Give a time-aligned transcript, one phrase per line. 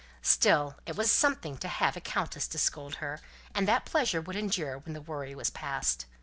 [0.23, 3.21] Still it was something to have a countess to scold her;
[3.53, 6.07] and that pleasure would endure when the worry was past.